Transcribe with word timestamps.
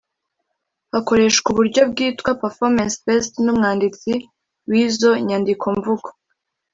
hakoreshwa 0.93 1.47
uburyo 1.53 1.81
bwitwa 1.91 2.31
PerformanceBased 2.41 3.33
n 3.43 3.47
Umwanditsi 3.53 4.11
wIzo 4.69 5.11
nyandikomvugo 5.27 6.07